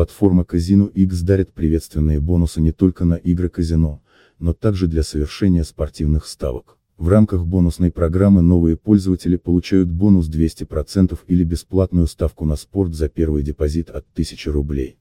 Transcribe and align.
Платформа 0.00 0.46
Казино 0.46 0.86
X 0.86 1.20
дарит 1.20 1.52
приветственные 1.52 2.20
бонусы 2.20 2.62
не 2.62 2.72
только 2.72 3.04
на 3.04 3.16
игры 3.16 3.50
казино, 3.50 4.00
но 4.38 4.54
также 4.54 4.86
для 4.86 5.02
совершения 5.02 5.62
спортивных 5.62 6.24
ставок. 6.24 6.78
В 6.96 7.10
рамках 7.10 7.44
бонусной 7.44 7.90
программы 7.90 8.40
новые 8.40 8.78
пользователи 8.78 9.36
получают 9.36 9.90
бонус 9.90 10.30
200% 10.30 11.18
или 11.26 11.44
бесплатную 11.44 12.06
ставку 12.06 12.46
на 12.46 12.56
спорт 12.56 12.94
за 12.94 13.10
первый 13.10 13.42
депозит 13.42 13.90
от 13.90 14.06
1000 14.14 14.50
рублей. 14.50 14.96